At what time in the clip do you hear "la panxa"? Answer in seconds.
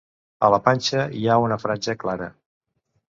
0.53-1.05